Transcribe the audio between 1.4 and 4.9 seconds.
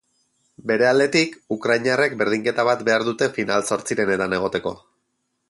ukrainarrek berdinketa bat behar dute final-zortzirenetan egoteko.